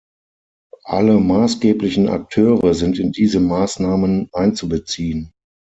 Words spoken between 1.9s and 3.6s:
Akteure sind in diese